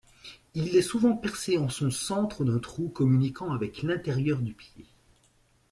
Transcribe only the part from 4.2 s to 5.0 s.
du pied.